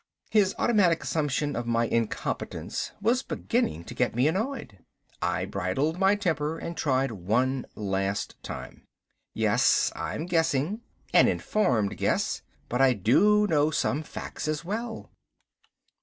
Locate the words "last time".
7.75-8.87